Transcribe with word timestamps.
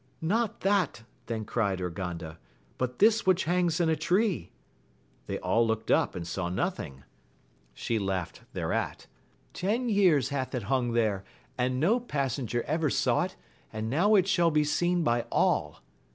Not 0.19 0.61
that, 0.61 1.03
then 1.27 1.45
cried 1.45 1.79
Urganda, 1.79 2.39
but 2.79 2.97
this 2.97 3.27
which 3.27 3.43
hangs 3.43 3.79
in 3.79 3.87
a 3.87 3.95
tree. 3.95 4.49
They 5.27 5.37
all 5.37 5.67
looked 5.67 5.91
up, 5.91 6.15
and 6.15 6.25
saw 6.25 6.49
nothing. 6.49 7.03
She 7.75 7.99
laughed 7.99 8.41
thereat;— 8.53 9.05
Ten 9.53 9.89
years 9.89 10.29
hath 10.29 10.55
it 10.55 10.63
hung 10.63 10.93
there, 10.93 11.23
and 11.55 11.79
no 11.79 11.99
passenger 11.99 12.63
ever 12.63 12.89
saw 12.89 13.25
it, 13.25 13.35
and 13.71 13.91
now 13.91 14.15
it 14.15 14.27
shall 14.27 14.49
be 14.49 14.63
seen 14.63 15.03
by 15.03 15.21
all 15.31 15.83